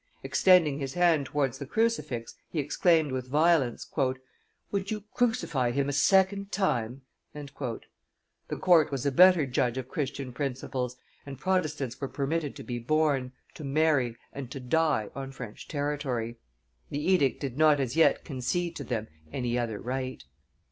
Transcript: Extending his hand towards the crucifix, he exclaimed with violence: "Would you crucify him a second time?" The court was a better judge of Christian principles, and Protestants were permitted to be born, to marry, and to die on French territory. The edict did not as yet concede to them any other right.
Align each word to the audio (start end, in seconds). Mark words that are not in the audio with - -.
Extending 0.23 0.79
his 0.79 0.95
hand 0.95 1.27
towards 1.27 1.59
the 1.59 1.67
crucifix, 1.67 2.33
he 2.49 2.57
exclaimed 2.57 3.11
with 3.11 3.27
violence: 3.27 3.85
"Would 4.71 4.89
you 4.89 5.01
crucify 5.13 5.69
him 5.69 5.87
a 5.87 5.93
second 5.93 6.51
time?" 6.51 7.03
The 7.35 8.57
court 8.59 8.91
was 8.91 9.05
a 9.05 9.11
better 9.11 9.45
judge 9.45 9.77
of 9.77 9.87
Christian 9.89 10.33
principles, 10.33 10.97
and 11.23 11.37
Protestants 11.37 12.01
were 12.01 12.07
permitted 12.07 12.55
to 12.55 12.63
be 12.63 12.79
born, 12.79 13.33
to 13.53 13.63
marry, 13.63 14.17
and 14.33 14.49
to 14.49 14.59
die 14.59 15.09
on 15.13 15.31
French 15.31 15.67
territory. 15.67 16.39
The 16.89 16.97
edict 16.99 17.39
did 17.39 17.59
not 17.59 17.79
as 17.79 17.95
yet 17.95 18.25
concede 18.25 18.75
to 18.77 18.83
them 18.83 19.07
any 19.31 19.55
other 19.55 19.79
right. 19.79 20.23